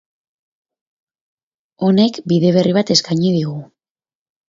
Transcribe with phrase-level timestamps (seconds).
[1.89, 3.57] Honek bide berri bat eskaini digu.